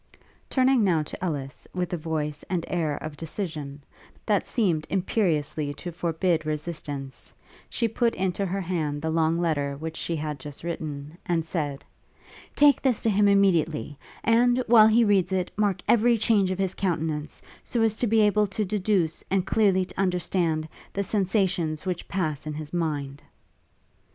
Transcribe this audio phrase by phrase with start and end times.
[0.49, 3.83] Turning now to Ellis, with a voice and air of decision,
[4.25, 7.31] that seemed imperiously to forbid resistance,
[7.69, 11.85] she put into her hand the long letter which she had just written, and said,
[12.55, 16.73] 'Take this to him immediately; and, while he reads it, mark every change of his
[16.73, 22.07] countenance, so as to be able to deduce, and clearly to understand, the sensations which
[22.07, 23.21] pass in his mind.'